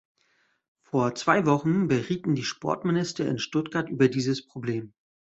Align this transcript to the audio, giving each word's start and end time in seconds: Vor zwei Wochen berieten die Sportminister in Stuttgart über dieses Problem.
Vor 0.81 1.13
zwei 1.13 1.45
Wochen 1.45 1.87
berieten 1.87 2.33
die 2.33 2.41
Sportminister 2.41 3.27
in 3.27 3.37
Stuttgart 3.37 3.87
über 3.87 4.07
dieses 4.07 4.43
Problem. 4.47 4.93